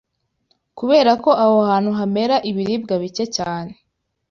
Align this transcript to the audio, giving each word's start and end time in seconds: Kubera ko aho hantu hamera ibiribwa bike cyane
Kubera 0.77 1.11
ko 1.23 1.29
aho 1.43 1.57
hantu 1.69 1.89
hamera 1.99 2.35
ibiribwa 2.49 2.93
bike 3.03 3.25
cyane 3.37 3.71